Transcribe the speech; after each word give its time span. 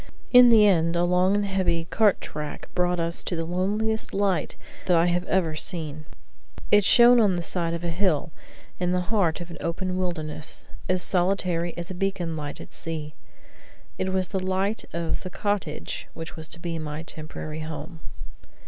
In 0.33 0.49
the 0.49 0.65
end 0.65 0.95
a 0.95 1.03
long 1.03 1.35
and 1.35 1.45
heavy 1.45 1.85
cart 1.85 2.19
track 2.21 2.67
brought 2.73 2.99
us 2.99 3.23
to 3.23 3.35
the 3.35 3.45
loneliest 3.45 4.15
light 4.15 4.55
that 4.87 4.97
I 4.97 5.05
have 5.05 5.25
ever 5.25 5.55
seen. 5.55 6.05
It 6.71 6.83
shone 6.83 7.19
on 7.19 7.35
the 7.35 7.43
side 7.43 7.75
of 7.75 7.83
a 7.83 7.89
hill 7.91 8.31
in 8.79 8.93
the 8.93 9.09
heart 9.13 9.41
of 9.41 9.51
an 9.51 9.59
open 9.61 9.97
wilderness 9.99 10.65
as 10.89 11.03
solitary 11.03 11.77
as 11.77 11.91
a 11.91 11.93
beacon 11.93 12.35
light 12.35 12.59
at 12.59 12.71
sea. 12.71 13.13
It 13.99 14.11
was 14.11 14.29
the 14.29 14.43
light 14.43 14.85
of 14.91 15.21
the 15.21 15.29
cottage 15.29 16.07
which 16.15 16.35
was 16.35 16.49
to 16.49 16.59
be 16.59 16.79
my 16.79 17.03
temporary 17.03 17.59
home. 17.59 17.99